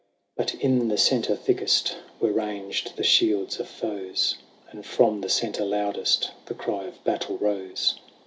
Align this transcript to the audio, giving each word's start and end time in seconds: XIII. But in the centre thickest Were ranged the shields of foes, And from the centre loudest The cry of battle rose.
XIII. 0.01 0.31
But 0.35 0.53
in 0.55 0.87
the 0.87 0.97
centre 0.97 1.35
thickest 1.35 1.95
Were 2.19 2.31
ranged 2.31 2.95
the 2.97 3.03
shields 3.03 3.59
of 3.59 3.67
foes, 3.67 4.35
And 4.71 4.83
from 4.83 5.21
the 5.21 5.29
centre 5.29 5.63
loudest 5.63 6.31
The 6.47 6.55
cry 6.55 6.85
of 6.85 7.03
battle 7.03 7.37
rose. 7.37 7.93